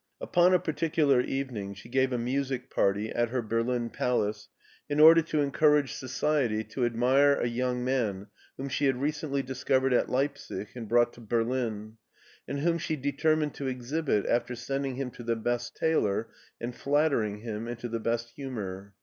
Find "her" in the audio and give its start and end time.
3.29-3.43